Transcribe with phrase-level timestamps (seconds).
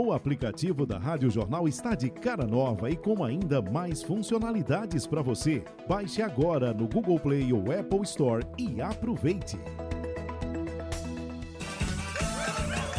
[0.00, 5.22] O aplicativo da Rádio Jornal está de cara nova e com ainda mais funcionalidades para
[5.22, 5.64] você.
[5.88, 9.58] Baixe agora no Google Play ou Apple Store e aproveite.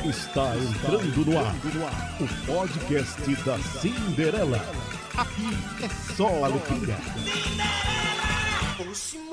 [0.04, 1.56] Está entrando no ar
[2.20, 4.60] o podcast da Cinderela.
[5.18, 5.48] Aqui
[5.82, 5.88] é
[6.18, 6.98] só alegria.
[8.78, 9.29] Oxi,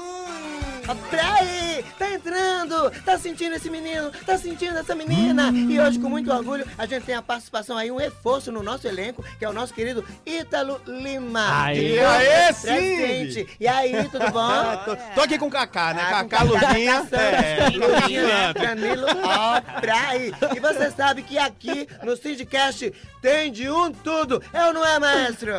[1.11, 1.85] Peraí!
[1.99, 2.91] Tá entrando!
[3.05, 4.11] Tá sentindo esse menino?
[4.25, 5.51] Tá sentindo essa menina?
[5.51, 8.87] E hoje, com muito orgulho, a gente tem a participação aí, um reforço no nosso
[8.87, 11.65] elenco, que é o nosso querido Ítalo Lima.
[11.65, 13.33] Aí, aê, presente.
[13.33, 13.47] sim!
[13.59, 14.77] E aí, tudo bom?
[14.85, 16.03] tô, tô aqui com o Kaká, né?
[16.03, 17.09] Ah, com Kaká, Luzinha.
[17.13, 18.53] É, Luzinha, É.
[18.55, 19.07] Danilo,
[20.09, 20.33] aí.
[20.55, 24.99] E você sabe que aqui no Sindicast tem de um tudo, é ou não é,
[24.99, 25.53] maestro?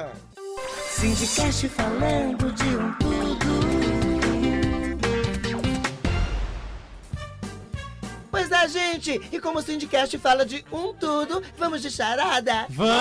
[0.89, 3.46] Sindicast falando de um tudo.
[8.37, 12.67] Pois é, gente, e como o Sindicast fala de um tudo, vamos de charada?
[12.69, 12.93] Vamos!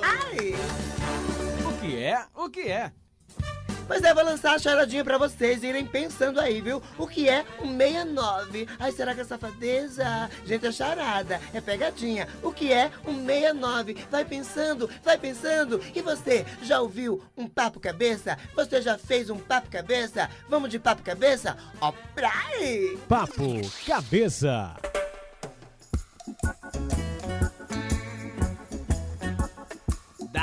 [0.00, 0.54] Ai!
[1.66, 2.24] O que é?
[2.36, 2.92] O que é?
[3.90, 6.80] Pois é, vou lançar a charadinha pra vocês irem pensando aí, viu?
[6.96, 8.68] O que é um 69?
[8.78, 10.30] Ai, será que é safadeza?
[10.46, 12.28] Gente, é charada, é pegadinha.
[12.40, 14.06] O que é um 69?
[14.08, 15.80] Vai pensando, vai pensando.
[15.92, 18.38] E você, já ouviu um papo cabeça?
[18.54, 20.30] Você já fez um papo cabeça?
[20.48, 21.58] Vamos de papo cabeça?
[21.80, 22.96] Ó, pra aí!
[23.08, 24.76] Papo Cabeça.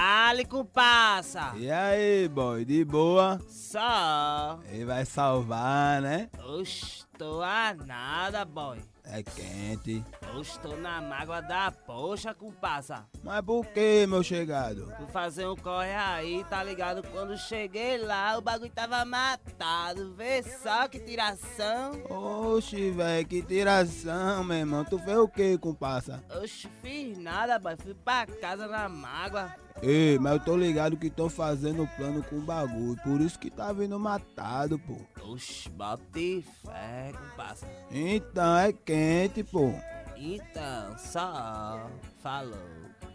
[0.07, 1.51] Dale com passa.
[1.57, 3.41] E aí, boy, de boa?
[3.49, 4.57] Só.
[4.71, 6.29] Ele vai salvar, né?
[6.45, 8.79] Oxe, tô a nada, boy.
[9.03, 10.01] É quente.
[10.33, 13.05] Oxe, tô na mágoa da poxa com passa.
[13.21, 14.89] Mas por que, meu chegado?
[14.95, 17.03] Fui fazer um corre aí, tá ligado?
[17.11, 20.13] Quando cheguei lá, o bagulho tava matado.
[20.13, 22.01] Vê só que tiração.
[22.09, 24.85] Oxe, velho, que tiração, meu irmão.
[24.85, 26.23] Tu fez o que com passa?
[26.41, 27.75] Oxe, fiz nada, boy.
[27.75, 29.66] Fui pra casa na mágoa.
[29.81, 32.99] Ei, mas eu tô ligado que tô fazendo plano com o bagulho.
[33.03, 34.97] Por isso que tá vindo matado, pô.
[35.23, 37.67] Oxe, bote fé com passa.
[37.91, 39.73] Então é quente, pô.
[40.15, 41.89] Então, só.
[42.21, 42.57] Falou.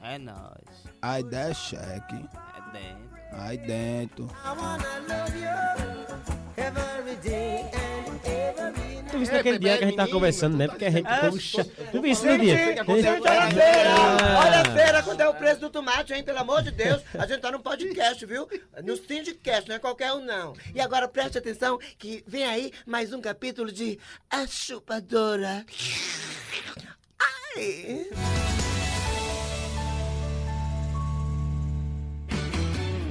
[0.03, 0.87] É nóis.
[1.01, 2.29] A ideia é cheque.
[2.57, 3.13] É dentro.
[3.33, 4.29] Aí dentro.
[9.13, 10.67] Tu viste naquele dia que a gente tava conversando, né?
[10.67, 11.65] Porque a gente, puxa.
[11.65, 12.57] Tu viste no dia?
[12.89, 13.91] Olha a feira!
[14.41, 16.25] Olha a feira quanto é o preço do tomate, hein?
[16.25, 17.03] Pelo amor de Deus.
[17.19, 18.49] A gente tá no podcast, viu?
[18.83, 20.55] No Sindicast, não é qualquer um, não.
[20.75, 23.99] E agora preste atenção que vem aí mais um capítulo de
[24.31, 25.67] A Chupadora.
[27.55, 28.07] Ai!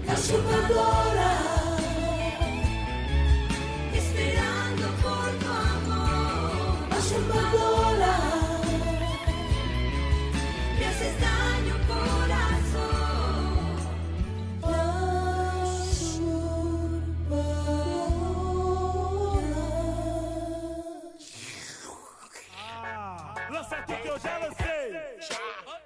[0.07, 1.70] La chupadora,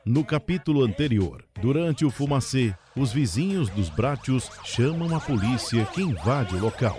[0.05, 6.55] No capítulo anterior, durante o fumacê, os vizinhos dos Brátios chamam a polícia que invade
[6.55, 6.95] o local.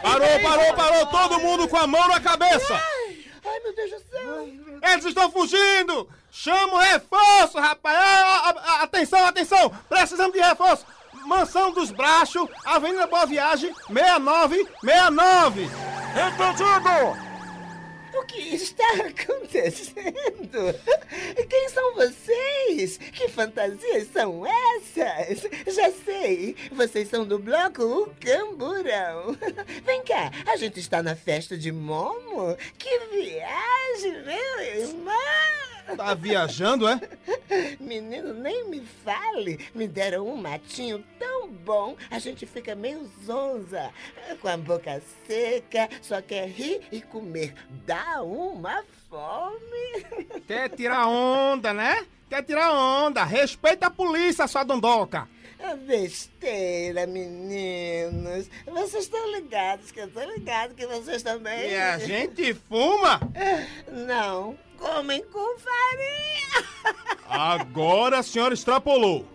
[0.00, 1.06] Parou, parou, parou!
[1.06, 2.74] Todo mundo com a mão na cabeça!
[3.44, 4.48] Ai, meu Deus do céu!
[4.82, 6.08] Eles estão fugindo!
[6.30, 7.96] Chama o reforço, rapaz!
[7.98, 9.72] Ah, atenção, atenção!
[9.88, 10.86] Precisamos de reforço!
[11.26, 15.62] Mansão dos Brachos, Avenida Boa Viagem, 6969!
[15.64, 17.34] Entendido!
[18.16, 20.72] O que está acontecendo?
[23.12, 25.50] Que fantasias são essas?
[25.74, 29.36] Já sei, vocês são do bloco O Camburão.
[29.84, 32.56] Vem cá, a gente está na festa de Momo?
[32.78, 35.64] Que viagem, meu irmão!
[35.96, 36.98] Tá viajando, é?
[37.78, 39.68] Menino, nem me fale.
[39.74, 43.90] Me deram um matinho tão bom, a gente fica meio zonza.
[44.40, 47.54] Com a boca seca, só quer rir e comer.
[47.86, 50.04] Dá uma fome.
[50.46, 52.04] Quer tirar onda, né?
[52.34, 53.22] Quer tirar onda!
[53.22, 55.28] Respeita a polícia, sua dondoca!
[55.86, 58.50] Besteira, meninos.
[58.66, 61.70] Vocês estão ligados que eu tô ligado que vocês também.
[61.70, 63.20] E a gente fuma!
[63.86, 67.04] Não, comem com farinha.
[67.28, 69.26] Agora a senhora extrapolou!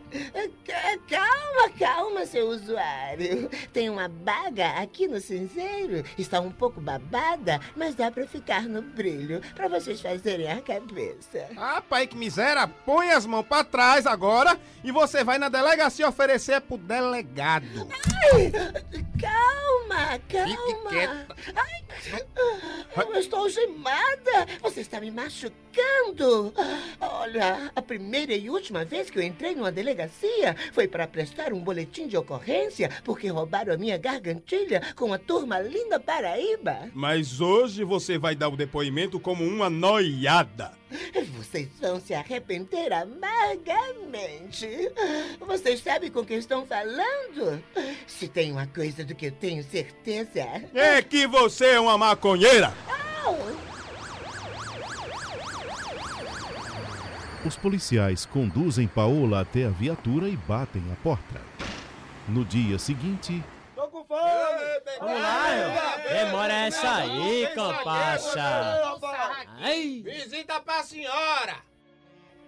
[0.66, 3.48] Ca- Calma, calma, seu usuário.
[3.72, 6.04] Tem uma baga aqui no cinzeiro.
[6.18, 11.48] Está um pouco babada, mas dá pra ficar no brilho, pra vocês fazerem a cabeça.
[11.56, 12.68] Rapaz, que miséria!
[12.68, 17.88] Põe as mãos pra trás agora e você vai na delegacia oferecer pro delegado.
[18.34, 18.52] Ai,
[19.22, 20.48] calma, calma.
[20.48, 21.36] Fique quieta.
[21.56, 24.48] Ai, eu estou algemada.
[24.62, 25.29] Você está me machucando.
[27.00, 31.60] Olha, a primeira e última vez que eu entrei numa delegacia foi para prestar um
[31.60, 36.90] boletim de ocorrência porque roubaram a minha gargantilha com a turma linda Paraíba.
[36.94, 40.78] Mas hoje você vai dar o depoimento como uma noiada.
[41.38, 44.68] Vocês vão se arrepender amargamente.
[45.40, 47.64] Vocês sabem com quem estão falando?
[48.08, 50.46] Se tem uma coisa do que eu tenho certeza.
[50.74, 52.74] É que você é uma maconheira.
[57.46, 61.42] Os policiais conduzem Paola até a viatura e batem a porta.
[62.28, 63.42] No dia seguinte,
[63.74, 64.20] Tô com fome.
[65.00, 66.26] Vamos lá, eu.
[66.26, 69.00] Demora essa aí, compacha.
[70.04, 71.56] Visita pra senhora.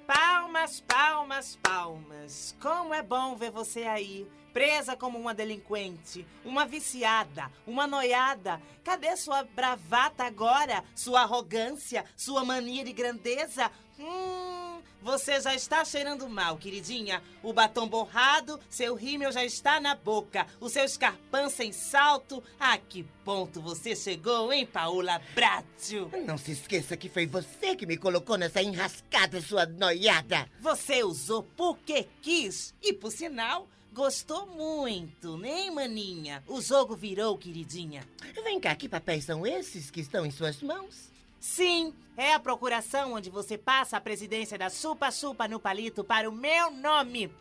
[0.06, 2.58] Palmas, palmas, palmas.
[2.62, 8.62] Como é bom ver você aí, presa como uma delinquente, uma viciada, uma noiada.
[8.84, 10.84] Cadê sua bravata agora?
[10.94, 13.72] Sua arrogância, sua mania de grandeza?
[13.98, 14.61] Hum,
[15.02, 17.22] você já está cheirando mal, queridinha.
[17.42, 22.44] O batom borrado, seu rímel já está na boca, o seu escarpão sem salto.
[22.60, 26.12] A que ponto você chegou, hein, Paola Bratio?
[26.26, 30.50] Não se esqueça que foi você que me colocou nessa enrascada, sua noiada.
[30.60, 36.44] Você usou porque quis e, por sinal, gostou muito, né, maninha?
[36.48, 38.08] O jogo virou, queridinha.
[38.44, 41.11] Vem cá, que papéis são esses que estão em suas mãos?
[41.42, 46.30] Sim, é a procuração onde você passa a presidência da Supa Supa no palito para
[46.30, 47.34] o meu nome.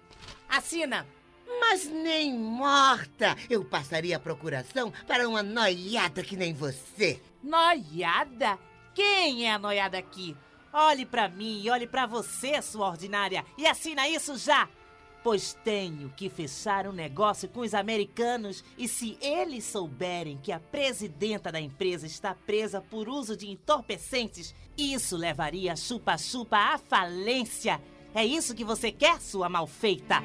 [0.49, 1.07] Assina.
[1.61, 7.21] Mas nem morta eu passaria a procuração para uma noiada que nem você.
[7.43, 8.59] Noiada?
[8.95, 10.35] Quem é a noiada aqui?
[10.73, 14.67] Olhe pra mim e olhe pra você, sua ordinária, e assina isso já!
[15.23, 20.59] Pois tenho que fechar um negócio com os americanos e se eles souberem que a
[20.59, 27.81] presidenta da empresa está presa por uso de entorpecentes, isso levaria a chupa-chupa à falência.
[28.15, 30.23] É isso que você quer, sua malfeita?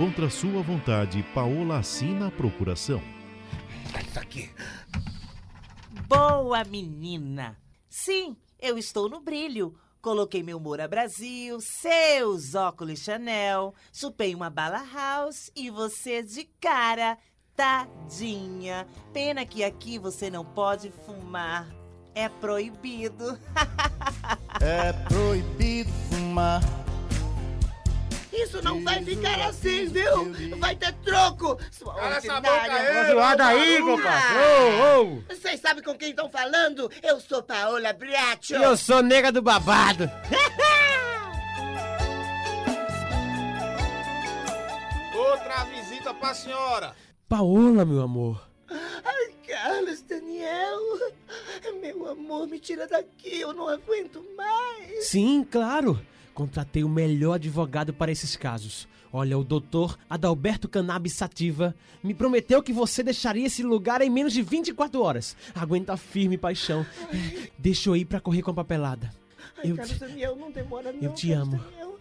[0.00, 3.02] contra sua vontade, Paola assina a procuração.
[4.14, 4.48] Tá aqui.
[6.08, 7.54] Boa menina!
[7.86, 9.78] Sim, eu estou no brilho.
[10.00, 17.18] Coloquei meu Moura Brasil, seus óculos Chanel, chupei uma bala house e você de cara,
[17.54, 18.86] tadinha.
[19.12, 21.68] Pena que aqui você não pode fumar.
[22.14, 23.38] É proibido.
[24.60, 26.60] É proibido fumar.
[28.42, 30.32] Isso não vai ficar assim, viu?
[30.58, 34.38] Vai ter troco, sua Cala essa boca aí, Zoada aí, compadre.
[34.98, 35.22] Ô.
[35.28, 36.90] Vocês sabem com quem estão falando?
[37.02, 38.58] Eu sou Paola Briaccio.
[38.58, 40.10] E eu sou nega do babado.
[45.14, 46.96] Outra visita pra senhora.
[47.28, 48.48] Paola, meu amor.
[48.70, 50.80] Ai, Carlos, Daniel.
[51.80, 55.08] Meu amor, me tira daqui, eu não aguento mais.
[55.08, 56.00] Sim, claro.
[56.40, 58.88] Contratei o melhor advogado para esses casos.
[59.12, 64.32] Olha, o doutor Adalberto Cannabis Sativa me prometeu que você deixaria esse lugar em menos
[64.32, 65.36] de 24 horas.
[65.54, 66.86] Aguenta firme, paixão.
[67.58, 69.12] Deixa eu ir pra correr com a papelada.
[69.58, 71.02] Ai, Eu Carlos, te- Daniel, não demora não.
[71.02, 71.62] eu te Carlos amo.
[71.62, 71.98] Daniel.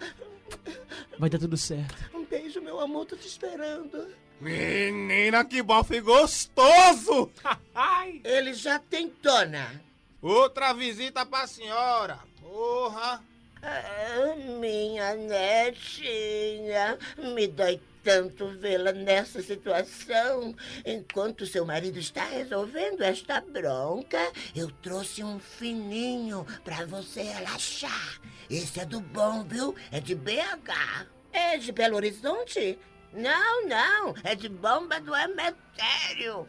[1.19, 1.97] Vai dar tudo certo.
[2.15, 4.07] Um beijo, meu amor, tô te esperando.
[4.39, 7.29] Menina, que bofe gostoso.
[7.75, 8.21] Ai.
[8.23, 9.81] Ele já tem dona.
[10.21, 12.19] Outra visita pra senhora.
[12.39, 13.21] Porra.
[13.61, 20.55] Ah, minha netinha, me dói tanto vê-la nessa situação.
[20.85, 28.21] Enquanto seu marido está resolvendo esta bronca, eu trouxe um fininho pra você relaxar.
[28.49, 29.75] Esse é do bom, viu?
[29.91, 31.07] É de BH.
[31.31, 32.79] É de Belo Horizonte?
[33.13, 36.47] Não, não, é de bomba do Emetério.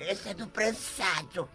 [0.00, 1.48] Esse é do prensado.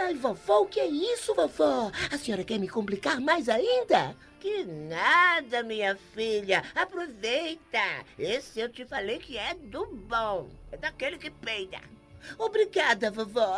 [0.00, 1.90] Ai, vovó, o que é isso, vovó?
[2.12, 4.16] A senhora quer me complicar mais ainda?
[4.40, 6.62] Que nada, minha filha.
[6.74, 8.04] Aproveita.
[8.18, 10.48] Esse eu te falei que é do bom.
[10.70, 11.80] É daquele que peida.
[12.38, 13.56] Obrigada, vovó.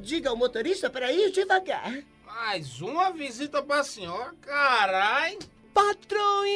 [0.00, 1.92] Diga ao motorista para ir devagar.
[2.24, 5.38] Mais uma visita pra senhora, carai.
[5.72, 6.54] Patroinha!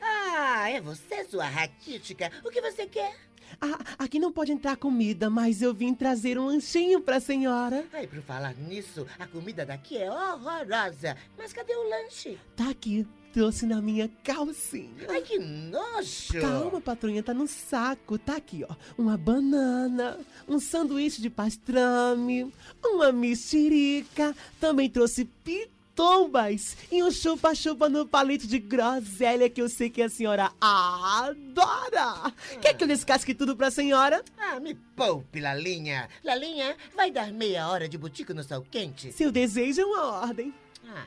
[0.00, 2.30] Ah, é você, sua raquítica.
[2.44, 3.14] O que você quer?
[3.60, 7.84] Ah, aqui não pode entrar comida, mas eu vim trazer um lanchinho pra senhora.
[7.92, 11.16] Ai, por falar nisso, a comida daqui é horrorosa.
[11.36, 12.38] Mas cadê o lanche?
[12.56, 15.06] Tá aqui, trouxe na minha calcinha.
[15.10, 16.40] Ai, que nojo!
[16.40, 18.18] Calma, patrulha, tá no saco.
[18.18, 18.74] Tá aqui, ó.
[18.96, 22.50] Uma banana, um sanduíche de pastrame,
[22.82, 24.34] uma mexerica.
[24.58, 25.26] Também trouxe
[26.00, 32.32] tombas e um chupa-chupa no palito de groselha que eu sei que a senhora adora.
[32.58, 34.24] Quer que eu descasque tudo pra senhora?
[34.38, 36.08] Ah, me poupe, Lalinha.
[36.24, 39.12] Lalinha, vai dar meia hora de butico no sol quente?
[39.12, 40.54] Seu desejo é uma ordem.
[40.88, 41.04] Ah.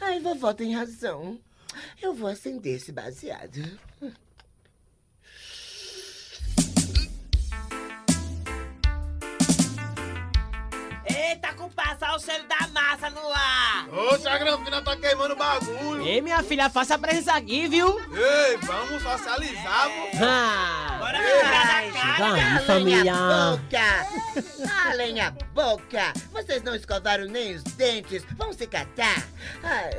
[0.00, 1.36] Ai, vovó tem razão.
[2.00, 3.60] Eu vou acender esse baseado.
[11.04, 11.54] Eita,
[12.04, 13.88] olha o cheiro da massa no ar!
[14.12, 16.06] Oxe, a Granfina tá queimando o bagulho.
[16.06, 17.98] Ei, minha filha, faça a presença aqui, viu?
[18.12, 20.18] Ei, vamos socializar, pô.
[20.24, 20.81] Ah,
[21.12, 21.82] Bora
[22.18, 22.38] cara!
[22.42, 23.14] Vai, família.
[23.14, 24.66] boca!
[24.66, 26.12] Calem a boca!
[26.32, 29.26] Vocês não escovaram nem os dentes, vão se catar!
[29.62, 29.90] Ai,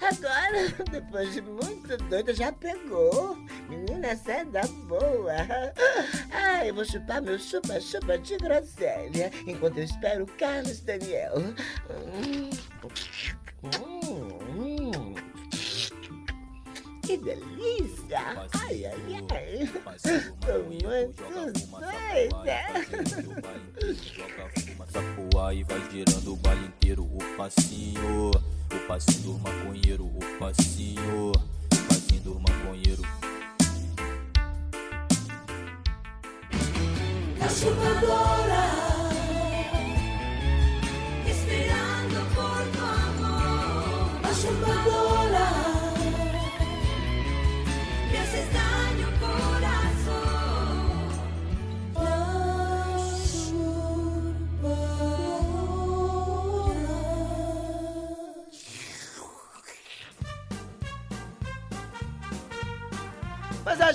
[0.00, 3.36] agora, depois de muito doida, já pegou!
[3.68, 5.34] Menina, essa é da boa!
[6.30, 11.34] Ai, eu vou chupar meu chupa-chupa de groselha, enquanto eu espero o Carlos Daniel.
[11.38, 12.50] Hum.
[13.64, 14.25] Hum.
[17.06, 18.18] Que delícia!
[18.60, 18.96] Ai, ai,
[19.30, 19.70] ai!
[20.66, 22.58] Muito doida!
[25.54, 27.04] E vai girando o baile inteiro.
[27.04, 30.04] O passinho, o passinho do maconheiro.
[30.06, 31.32] O passinho, o
[31.88, 33.02] passinho do maconheiro.
[37.38, 38.55] La chupadora,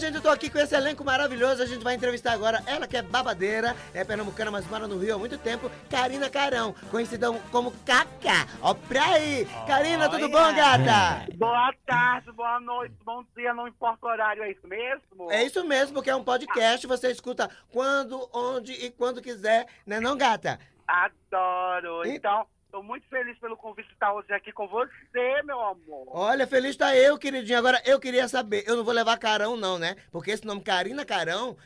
[0.01, 1.62] gente, eu tô aqui com esse elenco maravilhoso.
[1.62, 5.15] A gente vai entrevistar agora ela que é babadeira, é pernambucana, mas mora no Rio
[5.15, 5.70] há muito tempo.
[5.89, 8.48] Karina Carão, conhecida como Cacá.
[8.62, 9.48] Ó pra aí!
[9.67, 11.25] Karina, tudo bom, gata?
[11.36, 15.31] Boa tarde, boa noite, bom dia, não importa o horário, é isso mesmo?
[15.31, 16.86] É isso mesmo, porque é um podcast.
[16.88, 20.60] Você escuta quando, onde e quando quiser, né não, gata?
[20.88, 22.05] Adoro.
[22.05, 26.07] E- Então, tô muito feliz pelo convite de estar hoje aqui com você, meu amor.
[26.07, 27.57] Olha, feliz tá eu, queridinho.
[27.59, 29.95] Agora, eu queria saber, eu não vou levar Carão não, né?
[30.11, 31.57] Porque esse nome Karina Carão,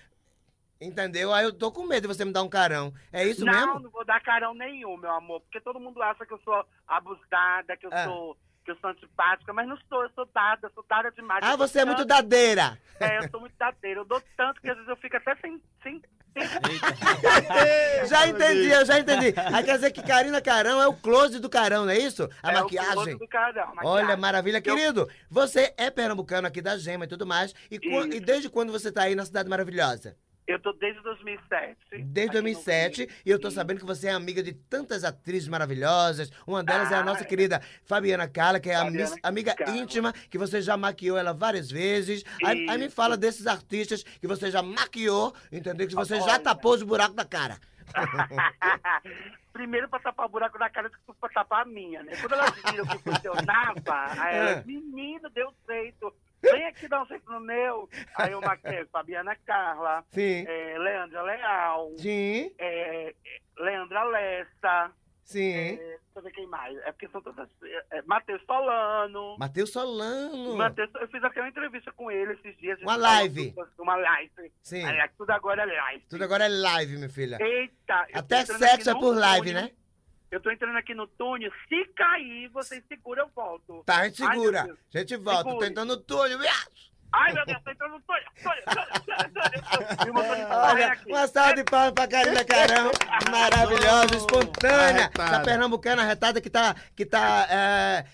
[0.82, 1.34] entendeu?
[1.34, 2.94] Aí eu tô com medo de você me dar um carão.
[3.14, 3.80] É isso não, mesmo?
[3.80, 7.78] não vou dar carão nenhum, meu amor, porque todo mundo acha que eu sou abusada,
[7.78, 8.06] que eu Ah.
[8.06, 11.44] sou que eu sou antipática, mas não sou, eu sou dada, sou dada demais.
[11.44, 12.80] Ah, Eu você é muito tanto- dadeira.
[13.00, 15.62] É, eu sou muito dadeira, eu dou tanto que às vezes eu fico até sem...
[15.84, 16.02] sem,
[16.36, 16.80] sem...
[18.08, 19.34] Já entendi, eu já entendi.
[19.54, 22.30] Aí quer dizer que Karina Carão é o close do Carão, não é isso?
[22.44, 22.94] A é, o maquiagem.
[23.04, 24.22] piloto do carão, a Olha, maquiagem.
[24.22, 24.58] maravilha.
[24.58, 27.54] Eu- Querido, você é pernambucano aqui da Gema e tudo mais.
[27.72, 27.80] E,
[28.16, 30.16] e desde quando você tá aí na Cidade Maravilhosa?
[30.48, 31.76] Eu tô desde 2007.
[32.04, 33.00] Desde aqui no 2007.
[33.06, 33.10] Rio.
[33.26, 36.30] E eu tô sabendo que você é amiga de tantas atrizes maravilhosas.
[36.46, 37.26] Uma delas é a Ah, nossa é.
[37.26, 41.34] querida Fabiana Cala, que é a Fabiana miss- amiga íntima, que você já maquiou ela
[41.34, 42.24] várias vezes.
[42.46, 45.88] Aí, aí me fala desses artistas que você já maquiou, entendeu?
[45.88, 46.40] Que você já Olha.
[46.40, 47.58] tapou os buracos da cara.
[49.54, 52.14] Primeiro pra tapar o buraco da cara que pra tapar a minha, né?
[52.20, 54.64] Quando elas viram que funcionava, aí elas, É.
[54.66, 56.14] menino, deu jeito.
[56.42, 57.90] Vem aqui dar um jeito no meu.
[58.18, 60.46] Aí eu maquei Fabiana Carla, Sim.
[60.48, 63.14] é, Leandra Leal, Sim, é,
[63.58, 64.92] Leandra Lessa,
[65.26, 65.52] sim.
[65.54, 66.78] é, deixa eu ver quem mais.
[66.78, 67.50] É porque são todas.
[67.64, 69.36] É, é, Matheus Solano.
[69.38, 70.56] Matheus Solano.
[70.56, 72.80] Matheus, eu fiz até uma entrevista com ele esses dias.
[72.82, 73.52] Uma live.
[73.54, 74.52] sobre- Uma live.
[74.64, 74.86] Sim.
[74.86, 76.06] Aí, tudo agora é live.
[76.10, 77.38] Tudo agora é live, minha filha.
[77.42, 78.08] Eita!
[78.14, 79.64] tô Até sexo é por live, túnel.
[79.64, 79.72] né?
[80.32, 81.52] Eu tô entrando aqui no túnel.
[81.70, 83.84] Se cair, vocês seguram, eu volto.
[83.86, 84.64] Tá, a gente Ai, segura.
[84.64, 84.80] Deus.
[84.94, 85.44] A gente volta.
[85.44, 85.68] Tô Segure.
[85.70, 86.72] entrando no túnel, viado.
[87.18, 87.98] Ai, meu Deus, tô entrando no
[90.14, 91.12] motorista tá Olha, aqui.
[91.12, 92.92] uma salva de palmas pra Karina Carão,
[93.32, 98.06] maravilhosa, espontânea, essa pernambucana arretada que tá, que tá é,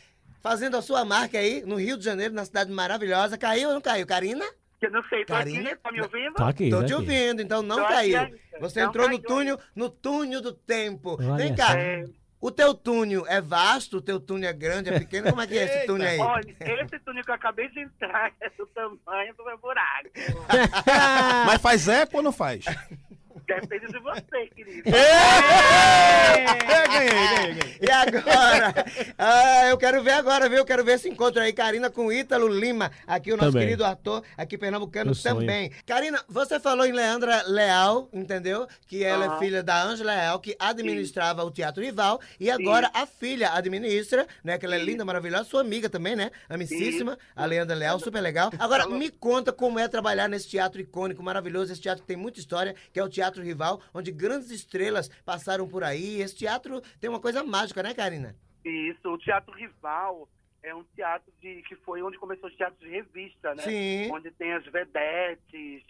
[0.42, 3.38] fazendo a sua marca aí no Rio de Janeiro, na cidade maravilhosa.
[3.38, 4.46] Caiu ou não caiu, Karina?
[4.80, 5.70] Que eu não sei, tô Karina?
[5.72, 6.34] aqui, tá me ouvindo?
[6.34, 7.02] Tá aqui, Tô tá te aqui.
[7.02, 8.20] ouvindo, então não Tô aqui caiu.
[8.20, 8.38] ainda.
[8.60, 11.18] Você Não entrou no caiu túnel, no túnel do tempo.
[11.20, 12.06] Olha Vem cá, É,
[12.42, 15.30] o teu túnel é vasto, o teu túnel é grande, é pequeno?
[15.30, 16.20] Como é que é esse túnel aí?
[16.20, 20.10] olha, esse túnel que eu acabei de entrar é do tamanho do meu buraco.
[21.46, 22.66] Mas faz eco ou não faz?
[23.60, 24.90] Depende de você, querido.
[24.90, 27.78] É, ganhei, ganhei, ganhei.
[27.82, 28.86] E agora?
[29.18, 30.60] Ah, eu quero ver agora, viu?
[30.60, 33.68] Eu quero ver esse encontro aí, Karina com Ítalo Lima, aqui o nosso Também.
[33.68, 35.40] querido ator, aqui pernambucano Meu sonho.
[35.40, 35.72] também.
[35.86, 38.68] Karina, você falou em Leandra Leal, entendeu?
[38.88, 39.40] Que ela é Aham.
[39.40, 44.58] filha da Ângela Leal, que administrava o Teatro Rival, e agora a filha administra, né?
[44.58, 46.32] Que ela é linda, maravilhosa, sua amiga também, né?
[46.50, 48.52] Amicíssima, a Leandra Leal, super legal.
[48.60, 52.40] Agora, me conta como é trabalhar nesse teatro icônico, maravilhoso, esse teatro que tem muita
[52.40, 56.22] história, que é o Teatro Rival, onde grandes estrelas passaram por aí.
[56.22, 58.36] Esse teatro tem uma coisa mágica, né, Karina?
[58.64, 60.28] Isso, o Teatro Rival
[60.64, 63.64] é um teatro de, que foi onde começou o teatro de revista, né?
[63.64, 64.12] Sim.
[64.12, 65.84] Onde tem as vedetes,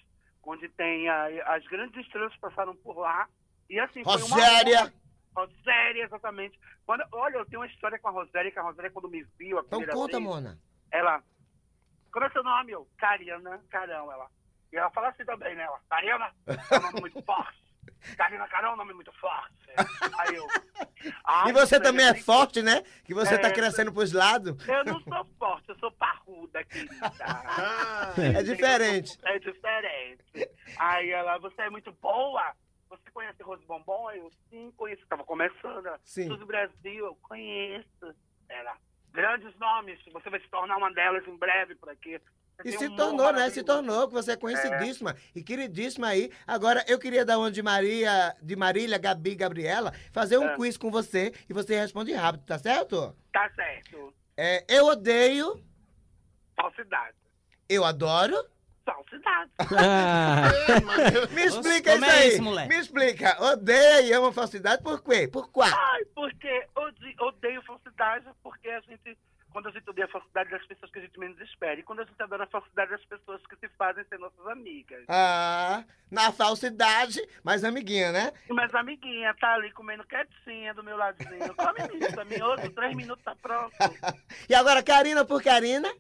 [0.44, 3.28] onde tem a- as grandes estrelas passaram por lá.
[3.70, 4.94] E assim, foi uma Roséria.
[5.36, 6.58] Roséria, exatamente.
[6.86, 9.58] Quando, olha, eu tenho uma história com a Roséria, que a Roséria, quando me viu
[9.58, 10.60] a Então primeira conta, vez, Mona.
[10.92, 11.24] ela.
[12.12, 12.72] Como é seu nome?
[12.74, 14.28] Eu, Cariana Carão, ela.
[14.72, 15.64] E ela fala assim também, né?
[15.64, 17.62] Ela, Cariana, é um nome muito forte.
[18.18, 19.54] Karina Carão é um nome muito forte.
[20.20, 20.48] Aí eu.
[21.24, 22.82] "Ai, E você também é forte, né?
[23.04, 24.56] Que você tá É, crescendo pros lados.
[24.68, 26.96] Eu não sou forte, eu sou parruda, querida.
[28.40, 29.18] É diferente.
[29.24, 30.24] É diferente.
[30.78, 32.54] Aí ela, você é muito boa.
[32.90, 34.12] Você conhece Rose Bombom?
[34.12, 35.06] Eu sim conheço.
[35.08, 35.86] Tava começando.
[35.86, 36.28] Ela, Sim.
[36.28, 38.16] Suzy Brasil, eu conheço.
[38.50, 38.76] Ela,
[39.12, 40.00] grandes nomes.
[40.12, 42.20] Você vai se tornar uma delas em breve por aqui.
[42.64, 43.50] E se um tornou, né?
[43.50, 46.32] Se tornou, que você é conhecidíssima e queridíssima aí.
[46.46, 50.56] Agora, eu queria dar uma de Maria, de Marília, Gabi, Gabriela, fazer um É.
[50.56, 53.16] quiz com você e você responde rápido, tá certo?
[53.34, 54.14] Tá certo.
[54.38, 55.64] É, eu odeio,
[56.56, 57.16] Falsidade.
[57.68, 58.36] eu adoro.
[58.86, 59.52] Falsidade.
[59.60, 60.50] Ah,
[61.34, 62.28] Me explica como isso é aí.
[62.30, 62.70] isso, moleque?
[62.70, 63.44] Me explica.
[63.44, 65.28] Odeia e ama falsidade por quê?
[65.28, 65.70] Por qual?
[65.72, 69.18] Ai, porque ode- odeio falsidade, porque a gente,
[69.52, 72.00] quando a gente odeia a falsidade das pessoas que a gente menos espera, e quando
[72.02, 75.04] a gente adora a falsidade das pessoas que se fazem ser nossas amigas.
[75.08, 78.32] Ah, na falsidade, mas amiguinha, né?
[78.50, 81.54] Mas amiguinha tá ali comendo quietinha do meu ladinho.
[81.56, 83.72] Come isso, pra mim, outro, três minutos tá pronto.
[84.50, 85.94] E agora, Karina por Karina?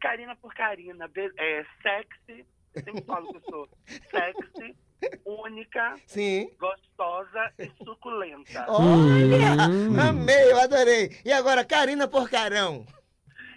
[0.00, 3.68] Carina por Carina, be- é sexy, eu sempre falo que eu sou
[4.10, 4.76] sexy,
[5.24, 6.50] única, Sim.
[6.58, 8.64] gostosa e suculenta.
[8.68, 9.68] Olha!
[9.70, 10.00] Hum.
[10.00, 11.16] Amei, eu adorei.
[11.24, 12.84] E agora, Karina por Carão?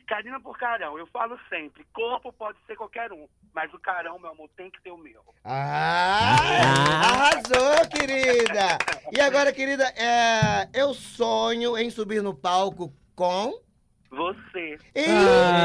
[0.08, 4.32] Carina por Carão, eu falo sempre, corpo pode ser qualquer um, mas o carão, meu
[4.32, 5.22] amor, tem que ter o meu.
[5.46, 7.12] Ah, Ah.
[7.12, 8.78] arrasou, querida!
[9.16, 13.54] E agora, querida, é, eu sonho em subir no palco com.
[14.12, 14.78] Você.
[14.96, 15.12] Eita!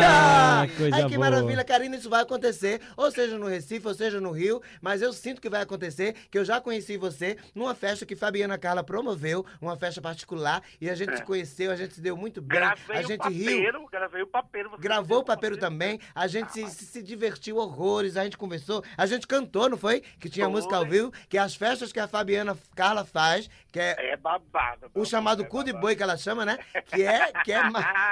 [0.07, 1.31] Ah, coisa Ai, que boa.
[1.31, 5.13] maravilha, Karina, isso vai acontecer, ou seja no Recife, ou seja no Rio, mas eu
[5.13, 9.45] sinto que vai acontecer, que eu já conheci você numa festa que Fabiana Carla promoveu,
[9.61, 11.17] uma festa particular, e a gente É.
[11.17, 13.45] se conheceu, a gente se deu muito bem, Gravei a o gente riu.
[13.47, 14.71] papeiro, gravei o papeiro.
[14.71, 18.85] você Gravou o papeiro também, a gente se, se, se divertiu horrores, a gente conversou,
[18.97, 20.01] a gente cantou, não foi?
[20.21, 24.13] Que tinha música ao vivo, que as festas que a Fabiana Carla faz, que é
[24.13, 24.87] É babado.
[24.87, 26.59] o babado, chamado é cu de boi que ela chama, né?
[26.87, 27.61] Que é, que é,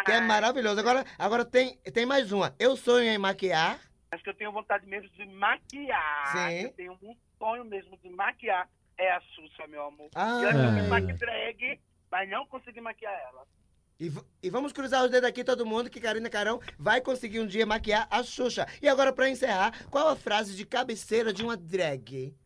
[0.04, 0.80] que é maravilhoso.
[0.80, 2.54] Agora, agora tem, tem mais uma.
[2.58, 3.78] Eu sonho em maquiar.
[4.10, 6.26] Acho que eu tenho vontade mesmo de maquiar.
[6.32, 6.64] Sim.
[6.64, 8.68] Eu tenho um sonho mesmo de maquiar.
[8.98, 10.10] É a Xuxa, meu amor.
[10.14, 10.40] Ah.
[10.40, 10.88] E eu já fiz Ai.
[10.88, 11.80] maquiagem drag,
[12.10, 13.46] mas não consegui maquiar ela.
[13.98, 17.46] E, e vamos cruzar os dedos aqui, todo mundo, que Karina Carão vai conseguir um
[17.46, 18.66] dia maquiar a Xuxa.
[18.82, 22.36] E agora, pra encerrar, qual a frase de cabeceira de uma drag?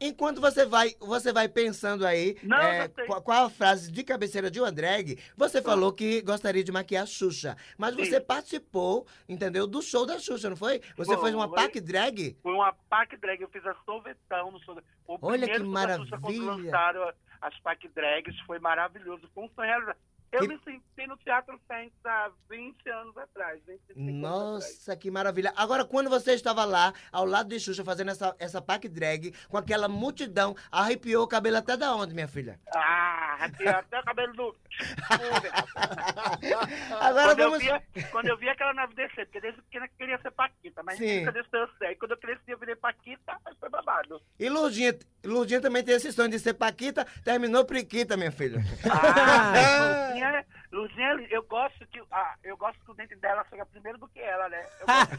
[0.00, 3.06] Enquanto você vai, você vai pensando aí, Não, é, sei.
[3.06, 7.06] qual, a frase de cabeceira de uma drag, você falou que gostaria de maquiar a
[7.06, 7.56] Xuxa.
[7.76, 8.24] Mas você Sim.
[8.26, 10.80] participou, entendeu, do show da Xuxa, não foi?
[10.96, 11.22] Você Foi.
[11.24, 12.36] fez uma pack drag?
[12.42, 14.74] Foi uma pack drag, eu fiz a sorvetão no show.
[14.74, 16.64] da- O Olha que primeiro show da Xuxa, quando maravilha.
[16.70, 19.28] lançaram as pack drags, foi maravilhoso.
[19.34, 19.96] Foi um sonho realizado.
[20.30, 23.60] Eu Que- me senti no Teatro Fênix há 20 anos atrás.
[23.66, 24.20] 25 anos atrás.
[24.20, 25.52] Nossa, que maravilha.
[25.56, 29.56] Agora, quando você estava lá, ao lado de Xuxa, fazendo essa, essa pack drag, com
[29.56, 32.60] aquela multidão, arrepiou o cabelo até da onde, minha filha?
[32.74, 34.56] Ah, arrepiou até o cabelo do...
[37.00, 37.54] Agora quando, vamos...
[37.54, 40.82] eu via, quando eu via aquela nave descer, porque desde pequena eu queria ser Paquita,
[40.82, 41.94] mas nunca desceu eu sei.
[41.96, 44.20] Quando eu cresci, eu virei Paquita, aí foi babado.
[44.38, 48.60] E Lurdinha, Lurdinha também tem esse sonho de ser Paquita, terminou Priquita, minha filha.
[48.90, 53.98] Ah, Luzinha, Luzinha, eu gosto que ah, eu gosto que o dente dela chega primeiro
[53.98, 54.64] do que ela, né?
[54.80, 55.16] Eu gosto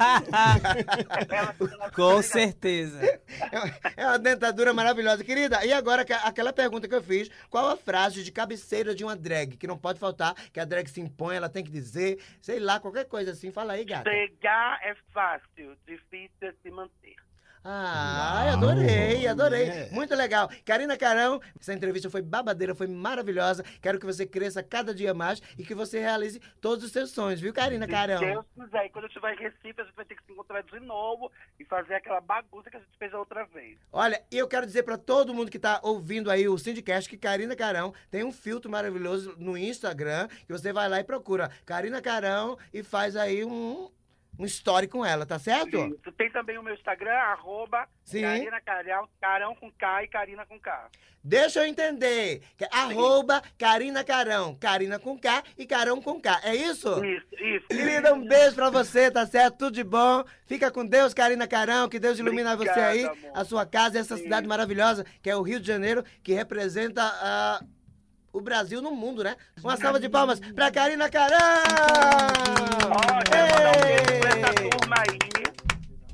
[1.28, 3.00] que ela, ela Com certeza.
[3.98, 5.24] É uma dentadura maravilhosa.
[5.24, 9.04] Querida, e agora que- aquela pergunta que eu fiz, qual a frase de cabeceira de
[9.04, 9.58] uma drag?
[9.58, 12.80] Que não pode faltar, que a drag se impõe, ela tem que dizer, sei lá,
[12.80, 13.52] qualquer coisa assim.
[13.52, 14.10] Fala aí, gata.
[14.10, 17.16] Chegar é fácil, difícil é se manter.
[17.64, 19.90] Ah, adorei, adorei.
[19.92, 20.50] Muito legal.
[20.66, 23.64] Karina Carão, essa entrevista foi babadeira, foi maravilhosa.
[23.82, 27.42] Quero que você cresça cada dia mais e que você realize todos os seus sonhos,
[27.42, 28.20] viu, Karina Se Carão?
[28.20, 30.62] Deus quiser, e quando eu estiver em Recife, a gente vai ter que se encontrar
[30.62, 33.78] de novo e fazer aquela bagunça que a gente fez a outra vez.
[33.92, 37.18] Olha, e eu quero dizer pra todo mundo que tá ouvindo aí o Syndicast que
[37.18, 42.02] Karina Carão tem um filtro maravilhoso no Instagram, que você vai lá e procura Karina
[42.02, 43.90] Carão e faz aí um,
[44.40, 45.78] um story com ela, tá certo?
[45.78, 46.12] Isso.
[46.14, 48.22] Tem também o meu Instagram, arroba Sim.
[48.22, 50.90] Karina Carão, Carão com K e Karina com K.
[51.22, 52.42] Deixa eu entender.
[52.58, 54.56] É arroba Karina Carão.
[54.56, 56.40] Karina com K e Carão com K.
[56.44, 57.04] É isso?
[57.04, 57.68] Isso, isso.
[57.68, 59.58] Querida, um beijo pra você, tá certo?
[59.58, 60.24] Tudo de bom.
[60.46, 61.90] Fica com Deus, Karina Carão.
[61.90, 63.18] Que Deus ilumine você aí, amor.
[63.34, 64.24] a sua casa, essa Sim.
[64.24, 67.62] cidade maravilhosa, que é o Rio de Janeiro, que representa a.
[68.32, 69.36] o Brasil no mundo, né?
[69.64, 71.38] Uma salva de palmas pra Karina Carão!
[72.90, 75.20] Mandar um beijo pra essa turma aí.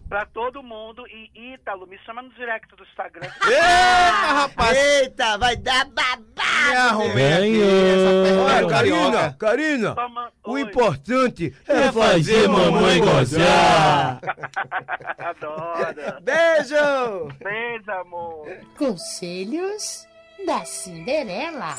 [0.08, 1.04] Pra todo mundo.
[1.08, 3.28] E Ítalo, me chama no direct do Instagram.
[3.48, 4.78] Eita, rapaz!
[4.78, 6.26] Eita, vai dar babado!
[6.70, 8.26] Me arrumei aqui, Ganhou.
[8.26, 9.36] essa Olha, perna Karina, carioca.
[9.38, 10.62] Karina, Toma- o Oi.
[10.62, 14.20] importante é É fazer mamãe gozar.
[15.20, 16.22] Adoro.
[16.22, 17.28] Beijo!
[17.44, 18.48] Beijo, amor.
[18.78, 20.08] Conselhos
[20.46, 21.76] da Cinderela.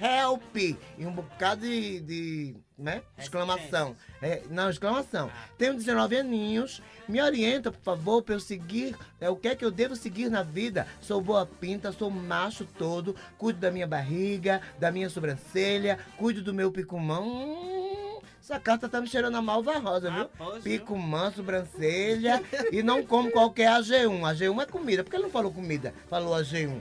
[0.00, 0.56] Help!
[0.56, 2.00] E um bocado de.
[2.00, 3.02] de né?
[3.18, 3.94] Exclamação.
[4.22, 5.30] É, não, exclamação.
[5.58, 6.82] Tenho 19 aninhos.
[7.06, 8.96] Me orienta, por favor, para eu seguir.
[9.20, 10.86] É, o que é que eu devo seguir na vida?
[11.00, 13.14] Sou boa pinta, sou macho todo.
[13.36, 17.26] Cuido da minha barriga, da minha sobrancelha, cuido do meu picumão.
[17.28, 20.28] Hum, essa carta tá me cheirando a malva rosa, viu?
[20.38, 22.42] pois, Picumã, sobrancelha.
[22.72, 24.20] e não como qualquer AG1.
[24.22, 25.04] AG1 é comida.
[25.04, 25.92] Por que ele não falou comida?
[26.08, 26.80] Falou AG1.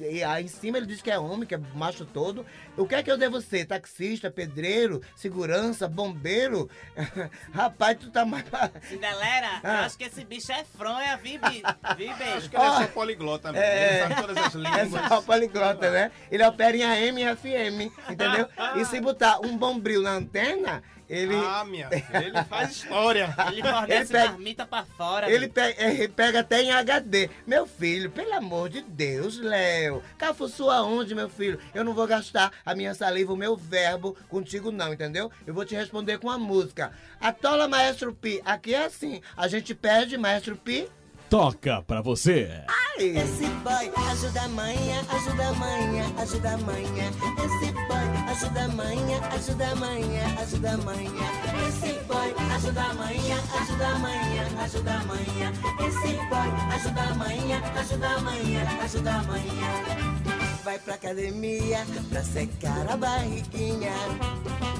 [0.00, 2.44] E aí em cima ele diz que é homem, que é macho todo.
[2.76, 3.64] O que é que eu devo ser?
[3.66, 6.68] Taxista, pedreiro, segurança, bombeiro?
[7.52, 8.44] Rapaz, tu tá mais.
[8.44, 9.84] pra- Cinderela, eu Ah.
[9.84, 11.62] acho que esse bicho é fronha, vi, bi-
[11.96, 13.64] vi Acho que ele é Ó, só poliglota mesmo.
[13.66, 13.88] é.
[13.90, 15.08] Ele sabe todas as É línguas.
[15.08, 16.10] só poliglota, né?
[16.30, 18.48] Ele opera em AM e FM, entendeu?
[18.76, 20.82] E se botar um bombril na antena,
[21.14, 21.34] ele.
[21.36, 23.34] Ah, minha filha, ele faz história.
[23.50, 25.30] Ele fornece Ele pega- marmita pra fora.
[25.30, 27.30] Ele pega, ele pega até em HD.
[27.46, 30.02] Meu filho, pelo amor de Deus, Léo.
[30.18, 31.58] Cafuçu aonde, meu filho?
[31.74, 35.30] Eu não vou gastar a minha saliva, o meu verbo contigo, não, entendeu?
[35.46, 36.92] Eu vou te responder com a música.
[37.20, 38.40] Atola, Maestro Pi.
[38.44, 39.20] Aqui é assim.
[39.36, 40.88] A gente pede, Maestro Pi.
[41.30, 42.62] Toca pra você.
[42.96, 47.10] Esse boy ajuda a manhã, ajuda a manhã, ajuda a manhã.
[47.44, 51.28] Esse boy ajuda a manhã, ajuda a manhã, ajuda a manhã.
[51.68, 55.52] Esse boy ajuda a manhã, ajuda a manhã, ajuda a manhã.
[55.80, 60.54] Esse boy ajuda a manhã, ajuda a manhã, ajuda a manhã.
[60.64, 63.92] Vai pra academia pra secar a barriguinha.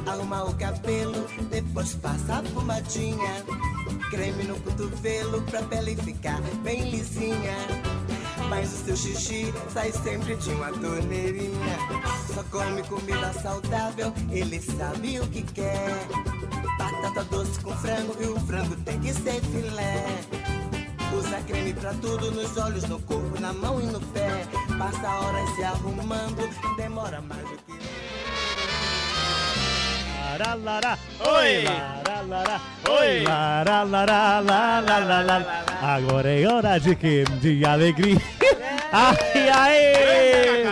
[0.07, 3.45] Arrumar o cabelo, depois passa a pomadinha.
[4.09, 7.57] Creme no cotovelo pra pele ficar bem lisinha.
[8.49, 11.79] Mas o seu xixi sai sempre de uma torneirinha.
[12.33, 16.07] Só come comida saudável, ele sabe o que quer.
[16.79, 20.05] Batata doce com frango e o frango tem que ser filé.
[21.17, 24.47] Usa creme pra tudo, nos olhos, no corpo, na mão e no pé.
[24.77, 27.94] Passa horas se arrumando, demora mais do que.
[30.35, 31.63] Larará, Oi.
[32.29, 33.23] larará, Oi.
[33.23, 35.65] larará, larará.
[35.81, 37.23] Agora é hora de quê?
[37.41, 38.17] De alegria.
[38.91, 40.71] Ai, ai!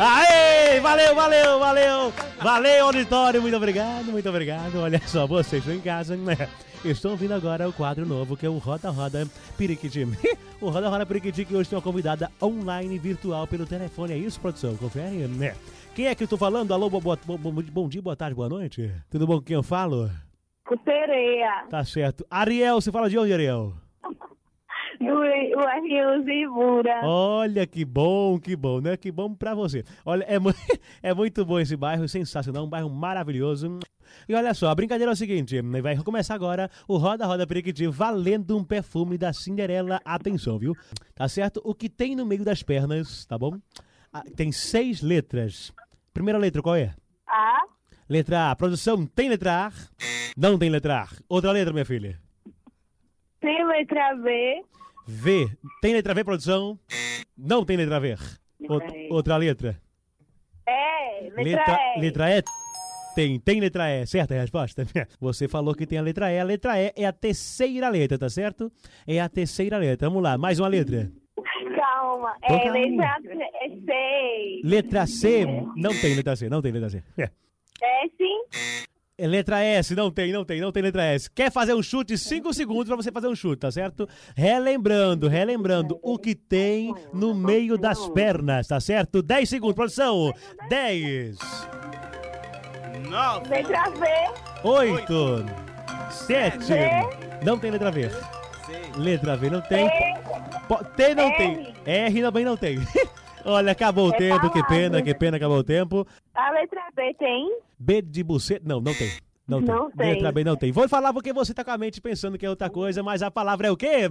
[0.00, 0.80] Aê!
[0.80, 2.12] Valeu, valeu, valeu!
[2.42, 3.40] Valeu, auditório!
[3.40, 4.80] Muito obrigado, muito obrigado.
[4.80, 6.48] Olha só, vocês estão em casa, né?
[6.84, 10.06] Estão ouvindo agora o quadro novo que é o Roda Roda Periquiti.
[10.60, 14.12] O Roda Roda Periquiti que hoje tem uma convidada online virtual pelo telefone.
[14.14, 14.76] É isso, produção?
[14.76, 15.54] Confere, né?
[15.94, 16.72] Quem é que eu tô falando?
[16.72, 18.90] Alô, bom, bom dia, boa tarde, boa noite.
[19.10, 20.10] Tudo bom com quem eu falo?
[20.66, 21.66] Com sereia.
[21.68, 22.24] Tá certo.
[22.30, 23.74] Ariel, você fala de onde, Ariel?
[25.12, 27.00] O Rio Zibura.
[27.04, 28.96] Olha que bom, que bom, né?
[28.96, 29.84] Que bom pra você.
[30.04, 30.50] Olha, é, mu-
[31.02, 33.78] é muito bom esse bairro, sensacional, um bairro maravilhoso.
[34.28, 35.80] E olha só, a brincadeira é o seguinte, né?
[35.80, 40.00] vai começar agora o Roda Roda Periquiti valendo um perfume da Cinderela.
[40.04, 40.74] Atenção, viu?
[41.14, 41.60] Tá certo?
[41.64, 43.58] O que tem no meio das pernas, tá bom?
[44.12, 45.72] Ah, Tem seis letras.
[46.12, 46.94] Primeira letra qual é?
[47.26, 47.62] A,
[48.08, 48.56] Letra A.
[48.56, 49.72] Produção, tem letra A?
[50.36, 51.08] Não tem letra A.
[51.28, 52.20] Outra letra, minha filha.
[53.40, 54.62] tem letra B,
[55.06, 55.48] V.
[55.80, 56.78] Tem letra V, produção?
[57.36, 58.16] Não tem letra V.
[58.68, 59.80] Out- outra letra.
[60.66, 62.00] E, letra, Letra, E.
[62.00, 62.42] letra E.
[63.14, 64.84] Tem, tem letra E, certa a resposta?
[65.20, 66.38] Você falou que tem a letra E.
[66.40, 68.72] A letra E é a terceira letra, tá certo?
[69.06, 70.08] É a terceira letra.
[70.08, 71.10] Vamos lá, mais uma letra.
[71.76, 72.34] Calma.
[72.42, 72.72] É calma.
[72.72, 74.60] letra C- C.
[74.64, 75.44] Letra C,
[75.76, 77.02] não tem letra C, não tem letra C.
[77.18, 77.30] É.
[77.82, 78.86] É sim?
[79.16, 81.30] É letra S, não tem, não tem, não tem letra S.
[81.30, 82.18] Quer fazer um chute?
[82.18, 84.08] Cinco segundos pra você fazer um chute, tá certo?
[84.34, 89.22] Relembrando, relembrando o que tem no meio das pernas, tá certo?
[89.22, 90.32] 10 segundos, produção.
[90.68, 91.38] 10,
[93.08, 93.48] Nove.
[93.48, 94.06] Letra V.
[94.64, 95.46] 8,
[96.10, 96.66] 7.
[97.44, 98.10] Não tem letra V.
[98.96, 99.88] Letra V não tem.
[100.96, 101.74] T não tem.
[101.84, 102.78] R também não tem.
[103.44, 104.68] Olha, acabou o É tempo, que palavra.
[104.68, 106.06] pena, que pena, acabou o tempo.
[106.34, 107.58] A letra B tem?
[107.78, 108.62] B de buceta.
[108.64, 109.10] Não, não tem.
[109.46, 109.74] Não tem.
[109.74, 110.14] Não tem.
[110.14, 110.72] Letra B não tem.
[110.72, 113.30] Vou falar porque você tá com a mente pensando que é outra coisa, mas a
[113.30, 114.08] palavra é o quê?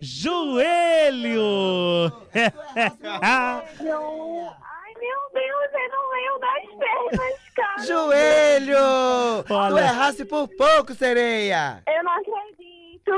[0.00, 1.42] Joelho!
[3.80, 3.92] Não.
[4.62, 7.82] Ai, meu Deus, é no meio das pernas, cara.
[7.86, 9.44] Joelho!
[9.46, 9.80] Tu Olha.
[9.80, 11.82] errasse por pouco, sereia!
[11.86, 12.64] Eu não acredito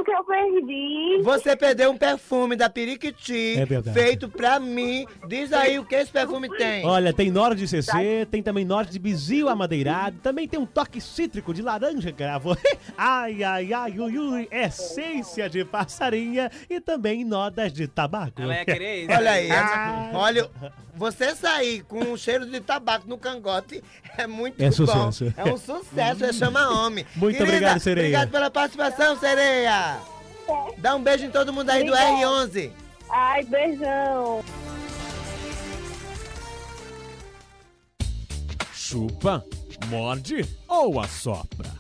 [0.05, 1.21] que eu perdi.
[1.23, 3.99] Você perdeu um perfume da Periquiti, É verdade.
[3.99, 5.07] feito pra mim.
[5.29, 6.85] Diz aí o que esse perfume tem.
[6.85, 11.01] Olha, tem norte de CC, tem também norte de bizil amadeirado, também tem um toque
[11.01, 12.57] cítrico de laranja cravo.
[12.99, 18.43] ai, ai, ai, ui, ui, essência de passarinha e também nodas de tabaco.
[18.43, 19.07] Ela ia querer.
[19.17, 20.11] Olha aí, Ah.
[20.15, 20.51] olha,
[20.95, 23.83] você sair com um cheiro de tabaco no cangote
[24.19, 24.73] é muito É bom.
[24.73, 25.33] sucesso.
[25.37, 27.05] É um sucesso, é chama homem.
[27.15, 28.07] Muito Querida, obrigado, sereia.
[28.07, 29.76] Obrigado pela participação, sereia.
[30.79, 32.49] Dá um beijo em todo mundo aí do Obrigada.
[32.49, 32.73] R11.
[33.11, 34.45] Ai, beijão.
[38.73, 39.45] Chupa,
[39.89, 41.71] morde ou assopra?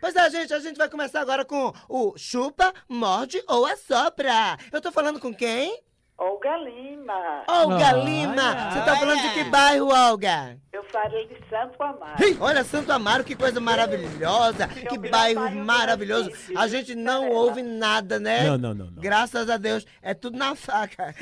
[0.00, 4.58] Pois é, gente, a gente vai começar agora com o chupa, morde ou assopra.
[4.72, 5.80] Eu tô falando com quem?
[6.18, 7.44] Olga Lima.
[7.48, 8.70] Olga Ai, Lima.
[8.70, 10.56] Você tá falando de que bairro, Olga?
[10.72, 12.14] Eu falei de Santo Amaro.
[12.40, 16.30] Olha, Santo Amaro, que coisa maravilhosa, que bairro maravilhoso.
[16.56, 18.44] A gente não ouve nada, né?
[18.44, 19.02] Não, não, não, não.
[19.02, 21.14] Graças a Deus, é tudo na faca.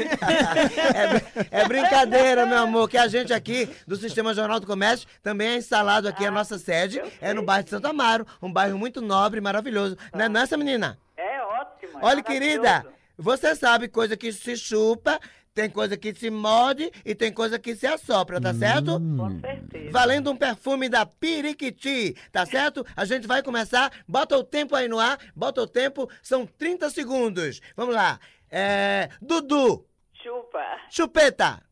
[1.50, 5.48] é, é brincadeira, meu amor, que a gente aqui do Sistema Jornal do Comércio também
[5.48, 9.00] é instalado aqui, a nossa sede é no bairro de Santo Amaro, um bairro muito
[9.00, 9.96] nobre e maravilhoso.
[10.12, 10.98] Não é não, essa menina?
[11.16, 11.98] É ótimo.
[11.98, 12.87] é Olha, querida,
[13.20, 15.18] você sabe coisa que se chupa,
[15.54, 18.92] tem coisa que se morde e tem coisa que se assopra, tá certo?
[19.16, 19.90] Com certeza.
[19.90, 22.85] Valendo um perfume da Piriquiti, tá certo?
[22.96, 23.92] A gente vai começar.
[24.06, 25.18] Bota o tempo aí no ar.
[25.35, 26.09] Bota o tempo.
[26.22, 27.61] São 30 segundos.
[27.76, 28.18] Vamos lá.
[28.48, 29.09] É.
[29.20, 29.87] Dudu.
[30.22, 31.62] Chupa, Chupeta.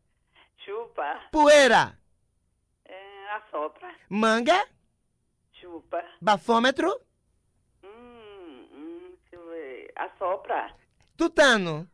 [0.65, 1.97] chupa, Poeira.
[2.85, 4.65] é, assopra, Manga.
[5.53, 6.89] chupa, Bafômetro.
[7.83, 10.73] hum, hum, deixa eu ver, assopra,
[11.19, 11.85] Tutano.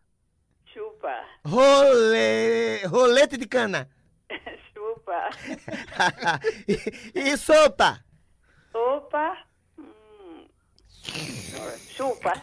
[0.71, 2.81] chupa, Role...
[2.85, 3.89] Rolete de cana.
[4.71, 5.29] chupa,
[6.67, 6.77] e,
[7.31, 8.05] e sopa.
[8.71, 9.35] sopa,
[9.79, 10.47] hum,
[11.97, 12.33] chupa.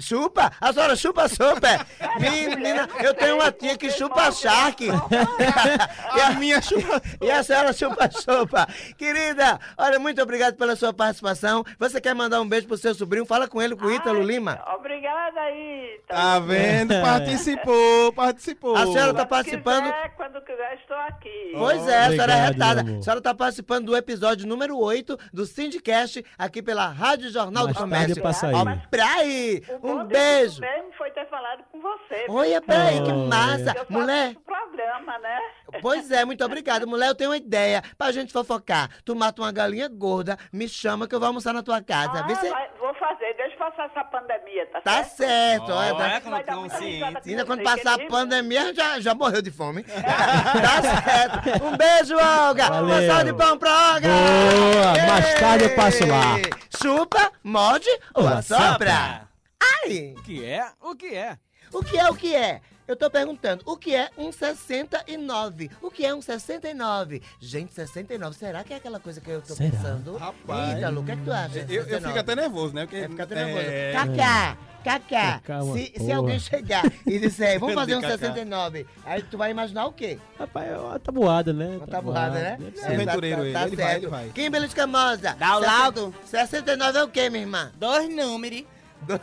[0.00, 0.50] Chupa?
[0.60, 1.86] A senhora chupa sopa?
[2.18, 4.88] Menina, eu tenho uma tia que chupa charque.
[6.16, 8.66] e a minha chupa E a senhora chupa sopa.
[8.96, 11.64] Querida, olha, muito obrigado pela sua participação.
[11.78, 13.26] Você quer mandar um beijo pro seu sobrinho?
[13.26, 14.60] Fala com ele, com o Ítalo Lima.
[14.76, 16.00] Obrigada aí.
[16.08, 16.94] Tá vendo?
[17.02, 18.76] Participou, participou.
[18.76, 19.84] A senhora tá Quando participando.
[19.84, 21.52] quiser, quando quiser, estou aqui.
[21.54, 22.80] Pois é, a senhora é retada.
[22.80, 27.76] A senhora está participando do episódio número 8 do Syndicast, aqui pela Rádio Jornal Mais
[27.76, 28.22] do Comércio.
[28.22, 28.54] passa aí.
[28.54, 29.62] Ó, pra aí.
[29.82, 30.60] O Um bom beijo.
[30.60, 32.26] mesmo foi ter falado com você.
[32.28, 33.26] Olha, peraí, que Olha.
[33.28, 33.74] massa.
[33.76, 35.38] Eu Mulher, programa, né?
[35.80, 36.86] Pois é, muito obrigado.
[36.86, 38.88] Mulher, eu tenho uma ideia pra gente fofocar.
[39.04, 42.20] Tu mata uma galinha gorda, me chama que eu vou almoçar na tua casa.
[42.20, 42.48] Ah, Vê se...
[42.48, 45.72] vai- vou fazer, deixa eu passar essa pandemia, tá, Tá certo.
[45.72, 46.84] olha, Olha tá- Vai dar consciente.
[46.94, 49.82] risada com Ainda quando passar a pandemia, já, já morreu de fome.
[49.84, 51.64] tá certo.
[51.64, 52.66] Um beijo, Olga.
[52.68, 53.06] Uma Valeu.
[53.08, 54.08] salva de pão pra Olga.
[54.08, 56.36] Boa, mais tarde eu passo lá.
[56.80, 59.28] Chupa, morde ou Ou assopra.
[59.60, 60.66] Ai, O que é?
[60.80, 61.38] O que é?
[61.72, 62.60] o que é o que é?
[62.88, 65.70] Eu tô perguntando, o que é um 69?
[65.80, 67.22] O que é um 69?
[67.38, 69.70] Gente, 69, será que é aquela coisa que eu tô Será?
[69.70, 70.16] pensando?
[70.16, 70.76] Rapaz.
[70.76, 71.58] Ítalo, o que é que tu acha?
[71.60, 72.06] Eu, eu 69?
[72.08, 72.82] fico até nervoso, né?
[72.86, 73.64] Porque, É, fica até nervoso.
[73.64, 75.40] é, Cacá, Cacá,
[75.74, 78.18] se, se alguém chegar e disser, vamos fazer um Cacá.
[78.18, 80.18] 69, aí tu vai imaginar o quê?
[80.36, 81.76] Rapaz, é uma tabuada, né?
[81.76, 82.58] Uma tabuada, né?
[82.74, 82.86] É, ser.
[82.94, 84.28] Aventureiro ele, ele vai, ele vai.
[84.30, 85.36] Kimberly de Camosa.
[85.38, 86.12] Dá o laudo.
[86.24, 87.70] 69 é o quê, minha irmã?
[87.76, 88.64] Dois números.
[89.06, 89.18] Tá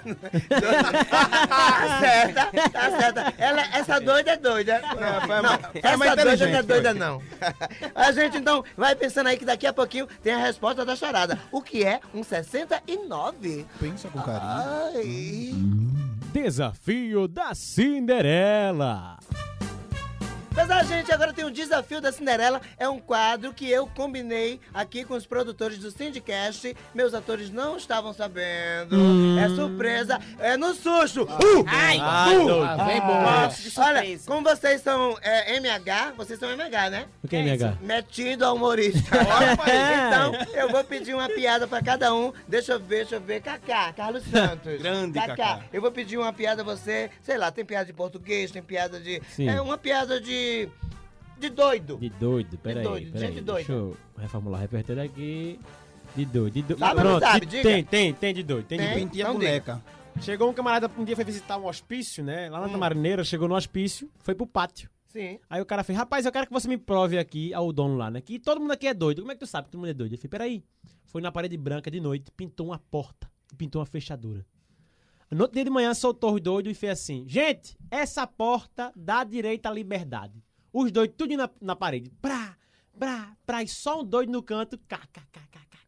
[2.00, 3.34] certa, tá certa.
[3.38, 4.80] Ela, essa doida é doida.
[4.82, 7.00] foi Não, mais- foi essa doida não é doida, foi.
[7.00, 7.22] não.
[7.96, 11.38] A gente, então, vai pensando aí que daqui a pouquinho tem a resposta da charada.
[11.52, 13.66] O que é um 69?
[13.80, 14.42] Pensa com carinho.
[14.44, 15.54] Ai...
[16.34, 19.18] Desafio da Cinderela.
[20.58, 22.60] Mas a gente agora tem um desafio da Cinderela.
[22.80, 26.76] É um quadro que eu combinei aqui com os produtores do Syndicast.
[26.96, 28.96] Meus atores não estavam sabendo.
[28.98, 29.38] Hum.
[29.38, 30.20] É surpresa.
[30.39, 31.26] É no susto.
[31.26, 31.63] Uh!
[31.67, 32.48] Ai, Uh!
[32.48, 32.63] doido.
[32.63, 33.48] Ah, Vem bom.
[33.50, 37.06] De Olha, como vocês são é, MH, vocês são MH, né?
[37.24, 37.78] O que é MH?
[37.80, 39.12] Metido ao humorista.
[39.62, 42.34] então, eu vou pedir uma piada pra cada um.
[42.48, 43.41] Deixa eu ver, deixa eu ver.
[43.41, 44.82] Kaká, Carlos Santos.
[44.82, 45.60] Grande Kaká.
[45.72, 47.12] Eu vou pedir uma piada a você.
[47.22, 49.22] Sei lá, tem piada de português, tem piada de.
[49.36, 49.48] Sim.
[49.48, 50.46] É uma piada de.
[51.39, 51.97] De doido.
[51.97, 53.33] De doido, peraí, doido, peraí.
[53.33, 55.60] gente Deixa eu reformular o repertório aqui.
[56.15, 56.79] De doido, de doido.
[56.79, 57.45] Sabe Pronto, sabe?
[57.45, 58.93] de- tem, tem, tem de doido, tem de Tem?
[58.93, 59.05] doido.
[59.05, 59.83] Pintinha Então boneca.
[60.21, 62.49] Chegou um camarada, um dia foi visitar um hospício, né?
[62.49, 62.71] Lá na Hum.
[62.71, 64.89] Tamarineira, chegou no hospício, foi pro pátio.
[65.05, 65.39] Sim.
[65.47, 68.10] Aí o cara fez, rapaz, eu quero que você me prove aqui, ao dono lá,
[68.10, 68.19] né?
[68.19, 69.21] Que todo mundo aqui é doido.
[69.21, 70.13] Como é que tu sabe que todo mundo é doido?
[70.13, 70.63] Eu falei, peraí.
[71.05, 74.43] Foi na parede branca de noite, pintou uma porta, pintou uma fechadura.
[75.30, 79.24] No outro dia de manhã soltou os doidos e fez assim: Gente, essa porta dá
[79.24, 80.42] direito à liberdade.
[80.72, 82.10] Os doidos tudo na, na parede.
[82.22, 82.56] Pra,
[82.98, 84.78] pra, pra, e só um doido no canto.
[84.88, 85.80] Cá, cá, cá, cá, cá,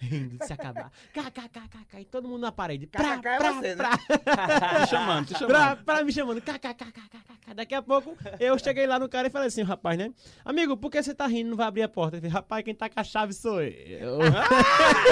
[0.00, 0.90] rindo de se acabar.
[1.14, 2.86] Cá, cá, cá, cá, cá, e todo mundo na parede.
[2.86, 3.84] Pra, Cá, cá, é pra, você, né?
[4.24, 4.84] pra.
[4.84, 5.84] Te chamando, te Pra, chamando.
[5.84, 6.40] pra me chamando.
[6.42, 7.54] Cá, cá, cá, cá, cá, cá, cá.
[7.54, 10.10] Daqui a pouco eu cheguei lá no cara e falei assim, rapaz, né?
[10.44, 12.16] Amigo, por que você tá rindo e não vai abrir a porta?
[12.16, 14.18] Ele falou, rapaz, quem tá com a chave sou eu.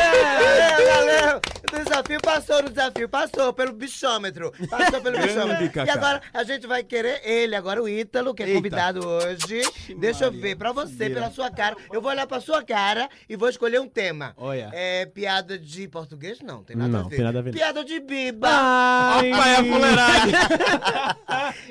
[0.07, 1.41] Valeu, valeu!
[1.73, 4.53] O desafio passou no desafio, passou pelo bichômetro.
[4.71, 5.85] Passou pelo bichômetro.
[5.85, 8.57] E agora a gente vai querer ele, agora o Ítalo, que é Eita.
[8.59, 9.63] convidado hoje.
[9.99, 10.43] Deixa eu Maria.
[10.43, 11.77] ver, pra você, pela sua cara.
[11.93, 14.35] Eu vou olhar pra sua cara e vou escolher um tema.
[14.37, 14.71] Olha.
[14.79, 16.39] É piada de português?
[16.43, 17.17] Não, tem nada Não, a ver.
[17.17, 17.51] tem nada a ver.
[17.55, 18.47] Piada de biba.
[18.51, 20.35] Ai, Rapaz, é a fuleiragem.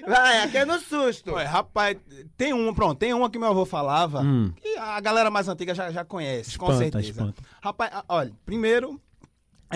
[0.08, 1.32] Vai, aqui é no susto.
[1.34, 1.98] Ué, rapaz,
[2.36, 4.52] tem uma, pronto, tem uma que meu avô falava, Hum.
[4.60, 7.10] que a galera mais antiga já, já conhece, com Espanta, certeza.
[7.12, 7.44] espanta.
[7.62, 9.00] Rapaz, olha, primeiro,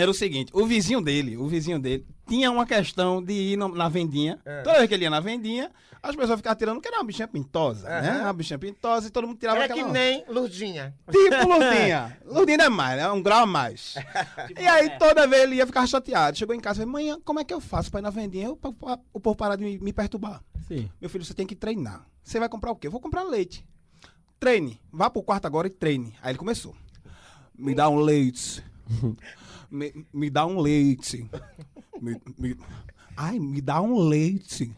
[0.02, 3.70] era o seguinte, o vizinho dele, o vizinho dele, tinha uma questão de ir no-
[3.76, 4.62] na vendinha, É.
[4.62, 7.28] toda vez que ele ia na vendinha, as pessoas ficavam tirando que era uma bichinha
[7.28, 8.10] pintosa, né?
[8.12, 8.22] Aham.
[8.24, 9.88] Uma bichinha pintosa e todo mundo tirava Era aquela...
[9.88, 10.96] que nem Lurdinha.
[11.12, 12.18] Tipo Lurdinha.
[12.26, 13.12] Lurdinha é mais, né?
[13.12, 13.96] Um grau a mais.
[14.58, 16.38] e aí toda vez ele ia ficar chateado.
[16.38, 18.46] Chegou em casa e falou, manhã, como é que eu faço pra ir na vendinha?
[18.48, 20.42] Eu, pra- pra- o povo parar de me, me perturbar.
[20.68, 20.90] Sim.
[21.02, 22.06] Meu filho, você tem que treinar.
[22.24, 22.88] Você vai comprar o quê?
[22.88, 23.66] Eu vou comprar leite.
[24.40, 24.80] Treine.
[24.94, 26.16] Vá pro quarto agora e treine.
[26.22, 26.74] Aí ele começou.
[27.58, 28.64] Me dá um leite.
[29.70, 31.30] me, me dá um leite.
[32.02, 32.58] Me- me-
[33.18, 34.72] ai, me dá um leite.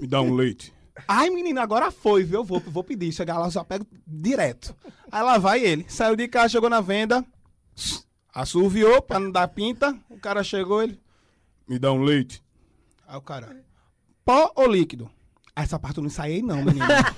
[0.00, 0.72] me dá um leite.
[1.06, 2.40] Ai, menina, agora foi, viu?
[2.40, 3.12] Eu vou, vou pedir.
[3.12, 4.74] Chegar lá, eu só pego direto.
[5.12, 5.84] Aí lá vai ele.
[5.88, 7.24] Saiu de casa, chegou na venda.
[8.32, 9.98] Assoviou pra não dar pinta.
[10.08, 10.98] O cara chegou, ele.
[11.68, 12.42] Me dá um leite.
[13.06, 13.62] Aí o cara.
[14.24, 15.10] Pó ou líquido?
[15.58, 16.84] Ah, Essa parte eu não ensaiei, não, menino.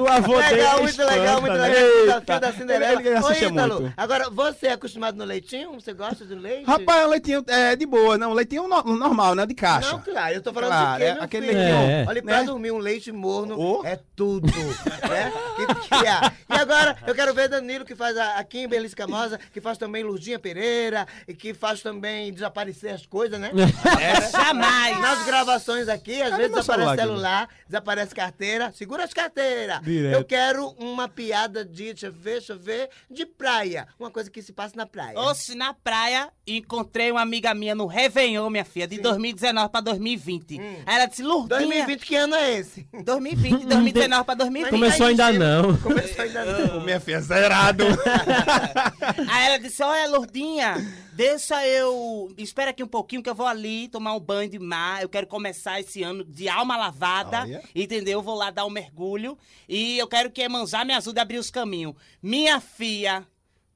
[0.00, 1.74] o avô dele Legal, é muito legal, muito espanta, né?
[1.74, 2.20] legal.
[2.20, 2.92] Desafio da Cinderela.
[3.00, 3.94] Ele- ele Ô, Ítalo, muito.
[3.96, 5.72] agora você é acostumado no leitinho?
[5.72, 6.66] Você gosta do leite?
[6.66, 8.32] Rapaz, o leitinho é de boa, não.
[8.32, 9.46] O leitinho no- normal, né?
[9.46, 9.92] De caixa.
[9.92, 11.58] Não, claro, eu tô falando Claro, de quê, é meu aquele filho?
[11.58, 12.04] leitinho, É.
[12.06, 12.44] Olha, pra né?
[12.44, 13.82] dormir um leite morno Oh.
[13.86, 15.32] é tudo, né?
[15.56, 16.32] Que, que é.
[16.54, 20.02] E agora, eu quero ver Danilo, que faz a, a Kimberly Escamosa, que faz também
[20.04, 23.50] Lurdinha Pereira, e que faz também desaparecer as coisas, né?
[24.30, 25.00] Jamais.
[25.00, 28.72] Nas gravações aqui, às vezes desaparece celular, celular, desaparece carteira.
[28.72, 29.80] Segura as carteiras.
[29.82, 30.14] Direto.
[30.14, 33.86] Eu quero uma piada de, deixa eu ver, deixa eu ver, de praia.
[33.98, 35.18] Uma coisa que se passa na praia.
[35.18, 40.58] Oxe, na praia, encontrei uma amiga minha no Réveillon, minha filha, de 2019 pra 2020.
[40.86, 41.60] Aí ela disse, Lurdinha...
[41.60, 42.86] 2020, que ano é esse?
[43.04, 44.70] 2020, 2019 pra 2020.
[44.70, 45.76] Começou ainda não.
[45.78, 46.80] Começou ainda não.
[46.82, 47.84] Minha filha, zerado.
[49.30, 50.74] Aí ela disse, olha, Lourdinha,
[51.12, 52.32] deixa eu...
[52.36, 55.02] Espera aqui um pouquinho que eu vou ali tomar um banho de mar.
[55.02, 57.62] Eu quero começar esse ano de alma lavada, Olha.
[57.74, 58.18] entendeu?
[58.18, 61.38] Eu vou lá dar um mergulho e eu quero que Emanjá me ajude a abrir
[61.38, 61.94] os caminhos.
[62.22, 63.26] Minha filha,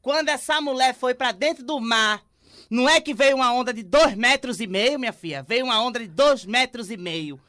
[0.03, 2.23] quando essa mulher foi pra dentro do mar,
[2.71, 5.43] não é que veio uma onda de dois metros e meio, minha filha?
[5.43, 7.41] Veio uma onda de dois metros e meio.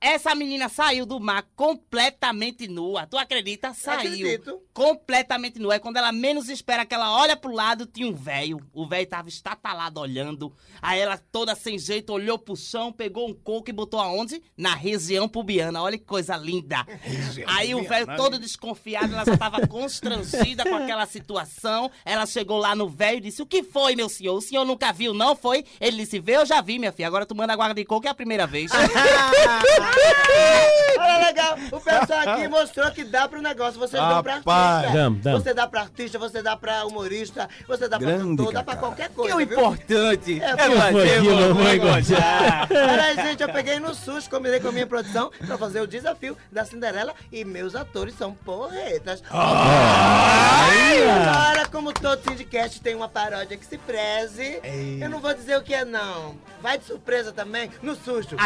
[0.00, 3.06] Essa menina saiu do mar completamente nua.
[3.06, 3.72] Tu acredita?
[3.72, 3.98] Saiu.
[3.98, 4.60] Acredito.
[4.72, 5.76] Completamente nua.
[5.76, 8.60] É quando ela menos espera que ela olha pro lado, tinha um velho.
[8.74, 10.52] O velho tava estatalado olhando.
[10.82, 14.42] Aí ela, toda sem jeito, olhou pro chão, pegou um coco e botou aonde?
[14.56, 15.82] Na região pubiana.
[15.82, 16.86] Olha que coisa linda.
[17.46, 21.90] Aí o velho todo desconfiado, ela já tava constrangida com aquela situação.
[22.04, 24.36] Ela chegou lá no velho e disse: O que foi, meu senhor?
[24.36, 25.64] O senhor nunca viu, não foi?
[25.80, 27.08] Ele disse: Vê, eu já vi, minha filha.
[27.08, 28.70] Agora tu manda guarda de coco é a primeira vez.
[30.98, 31.58] Olha, legal.
[31.70, 33.78] O pessoal aqui mostrou que dá pro negócio.
[33.78, 34.92] Vocês dão pra artista.
[34.92, 35.42] Damos, damos.
[35.42, 38.76] Você dá pra artista, você dá pra humorista, você dá pra Grande, cantor, dá pra
[38.76, 39.30] qualquer coisa.
[39.30, 41.80] Que o importante É, é, fazer mamãe.
[41.80, 46.36] Olha, gente, eu peguei no susto, combinei com a minha produção pra fazer o desafio
[46.50, 49.22] da Cinderela e meus atores são porretas.
[49.30, 54.60] E agora, como todo Syndicast tem uma paródia que se preze,
[55.00, 56.34] eu não vou dizer o que é, não.
[56.62, 58.36] Vai de surpresa também, no susto.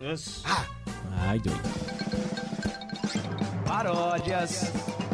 [0.00, 0.16] Adoro!
[1.20, 1.60] Ai, doido.
[3.66, 4.70] Paródias.
[4.70, 5.07] Que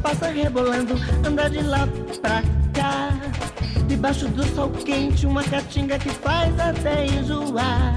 [0.00, 0.94] passa rebolando,
[1.26, 1.86] anda de lá
[2.20, 2.42] pra
[2.72, 3.10] cá.
[3.86, 7.94] Debaixo do sol quente, uma caatinga que faz até enjoar.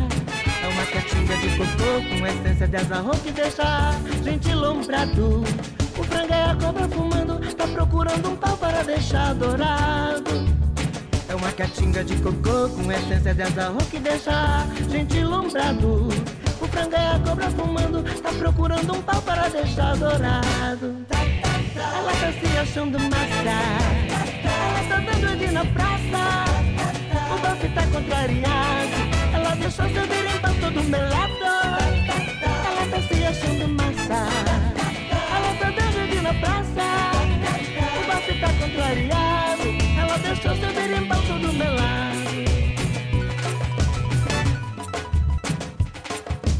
[0.63, 3.91] É uma caatinga de cocô com essência de azarro que deixa
[4.23, 5.43] gente lombrado.
[5.97, 10.47] O frango é a cobra fumando, tá procurando um pau para deixar dourado.
[11.29, 16.07] É uma caatinga de cocô com essência de azarro que deixa gente lombrado.
[16.59, 21.52] O frango é a cobra fumando, tá procurando um pau para deixar dourado.
[21.95, 23.57] Ela tá se achando massa,
[24.43, 26.23] ela tá dando ali na praça.
[27.29, 28.97] O buff tá contrariado,
[29.33, 31.33] ela deixou seu berimbau todo melado.
[32.41, 34.27] Ela tá se achando massa,
[35.35, 36.85] ela tá dando ali na praça.
[37.97, 39.63] O buff tá contrariado,
[39.99, 41.93] ela deixou seu berimbau todo melado.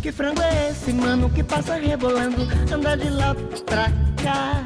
[0.01, 3.33] Que frango é esse, mano, que passa rebolando, anda de lá
[3.65, 3.89] pra
[4.21, 4.63] cá.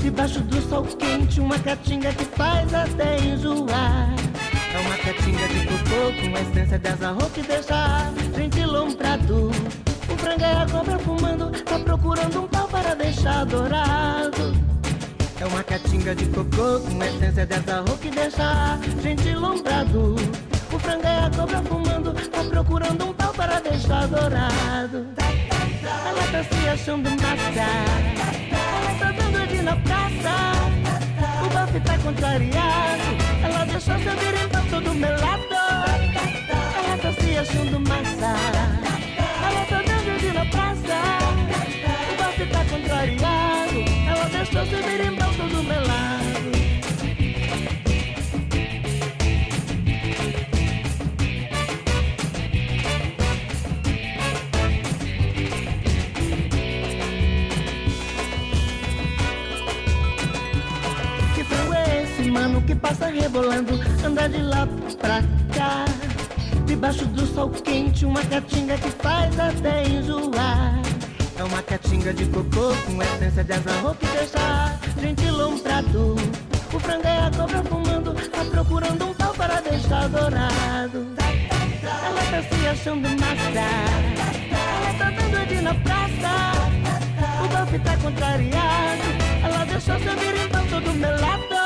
[0.00, 4.14] Debaixo do sol quente, uma caatinga que faz até enjoar.
[4.72, 9.50] É uma caatinga de cocô com essência de azarro que deixa a gente lombrado.
[10.08, 14.54] O frango é a cobra fumando, tá procurando um pau para deixar dourado.
[15.38, 20.16] É uma caatinga de cocô com essência de azarro que deixa a gente lombrado.
[20.72, 25.06] O frango é a cobra fumando, tá procurando um pau para deixar dourado.
[25.82, 28.29] Ela tá se achando massa,
[29.00, 30.34] tá dando de na praça.
[31.42, 33.08] O buff tá contrariado,
[33.42, 35.40] ela deixou seu berimbau todo melado.
[36.84, 38.32] Ela tá se achando massa,
[39.46, 40.98] ela tá dando de na praça.
[42.10, 45.09] O buff tá contrariado, ela deixou seu berimbau
[62.80, 64.66] passa rebolando, anda de lá
[64.98, 65.22] pra
[65.54, 65.84] cá.
[66.66, 70.80] Debaixo do sol quente, uma caatinga que faz até enjoar.
[71.36, 76.16] É uma caatinga de cocô com essência de azarro que deixa gente lombrado.
[76.72, 81.06] O frango é a cobra fumando, tá procurando um pau para deixar dourado.
[81.82, 83.60] Ela tá se achando massa,
[84.50, 86.52] ela tá dando de na praça.
[87.42, 89.02] O buff tá contrariado,
[89.42, 91.59] ela deixou seu berimbau todo melado.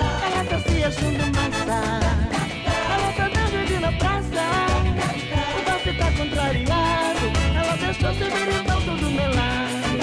[0.00, 1.78] Ela tá se achando massa,
[2.94, 4.44] ela tá dando na praça.
[5.56, 7.26] O buff tá contrariado,
[7.56, 9.98] ela deixou seu berimbau todo melado.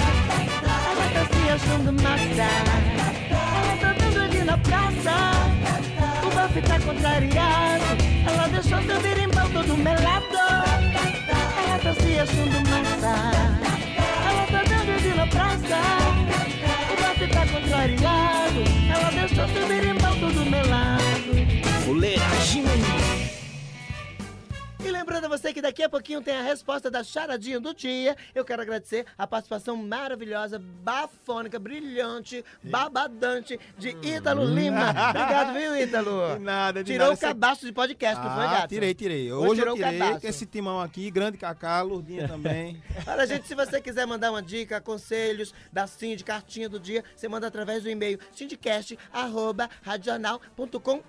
[0.90, 2.48] Ela tá se achando massa,
[3.56, 5.16] ela tá dando na praça.
[6.22, 7.90] O buff tá contrariado,
[8.28, 10.36] ela deixou seu berimbau todo melado.
[11.58, 13.14] Ela tá se achando massa,
[14.28, 16.55] ela tá dando na praça.
[17.26, 21.32] Buff tá contrariado, ela deixou seu berimbau todo melado.
[21.84, 22.64] Fuleiragem.
[24.86, 28.16] E lembrando a você que daqui a pouquinho tem a resposta da charadinha do dia.
[28.32, 34.90] Eu quero agradecer a participação maravilhosa, bafônica, brilhante, babadante de Ítalo Lima.
[34.90, 36.20] Obrigado, viu, Ítalo?
[36.38, 37.18] De nada, de Tirou nada.
[37.18, 38.68] o cabaço de podcast, não foi, Ah, gato?
[38.68, 39.32] tirei, tirei.
[39.32, 42.80] Hoje Hoje eu tirei esse timão aqui, grande Cacá, Lourdinha também.
[43.06, 47.26] Olha, gente, se você quiser mandar uma dica, conselhos da Cindy, cartinha do dia, você
[47.28, 51.02] manda através do e-mail sindicast.radional.com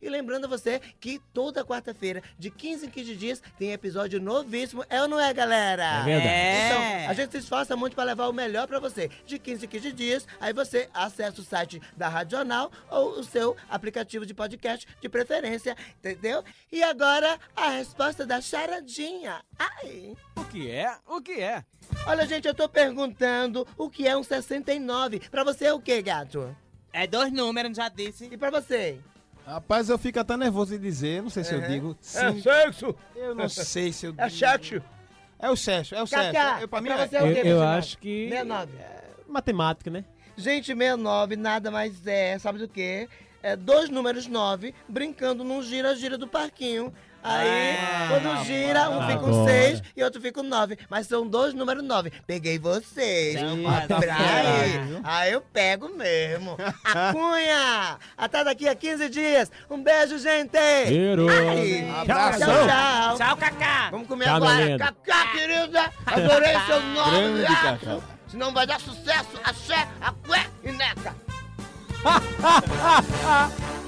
[0.00, 4.84] E lembrando a você que toda quarta-feira, de 15 em 15 dias, tem episódio novíssimo.
[4.88, 6.00] É ou não é, galera?
[6.00, 6.28] É verdade.
[6.28, 6.66] É.
[6.66, 9.10] Então, a gente se esforça muito para levar o melhor para você.
[9.26, 13.24] De 15 em 15 dias, aí você acessa o site da Rádio Jornal ou o
[13.24, 16.44] seu aplicativo de podcast de preferência, entendeu?
[16.70, 19.42] E agora, a resposta da charadinha.
[19.58, 20.16] Ai!
[20.36, 20.94] O que é?
[21.06, 21.64] O que é?
[22.06, 25.20] Olha, gente, eu tô perguntando o que é um 69.
[25.30, 26.54] Pra você é o que, gato?
[26.92, 28.28] É dois números, já disse.
[28.30, 28.98] E pra você?
[29.46, 31.96] Rapaz, eu fico até nervoso de dizer, não sei se eu digo.
[32.00, 32.40] É sim.
[32.42, 32.94] sexo!
[33.16, 34.38] Eu não sei se eu É digo.
[34.38, 34.82] sexo!
[35.38, 36.32] É o sexo, é o sexo.
[36.32, 37.08] Cacá, Eu, pra mim pra é.
[37.08, 37.78] você é o Eu, quê, eu 69?
[37.78, 38.28] acho que.
[38.28, 38.72] 69.
[39.28, 40.04] Matemática, né?
[40.36, 43.08] Gente, 69 nada mais é, sabe do que?
[43.42, 46.94] É dois números 9 brincando num gira-gira do parquinho.
[47.22, 47.76] Aí,
[48.08, 49.50] quando gira, um fica um Agora.
[49.50, 50.78] 6 e outro fica um 9.
[50.90, 52.10] Mas são dois números 9.
[52.26, 53.40] Peguei vocês.
[53.40, 55.00] Não, Pra tá aí.
[55.04, 56.56] Aí eu pego mesmo.
[56.84, 57.98] A cunha!
[58.16, 59.50] Até daqui a 15 dias.
[59.70, 60.58] Um beijo, gente!
[62.06, 63.16] Tchau, tchau.
[63.16, 63.88] Tchau, Cacá.
[63.90, 64.64] Vamos comer meu agora.
[64.64, 64.78] lindo.
[64.78, 65.90] Cacá, querida.
[66.06, 68.02] Adorei seu nome, Grande.
[68.28, 69.28] Senão vai dar sucesso.
[69.44, 71.14] Axé, acué e neca.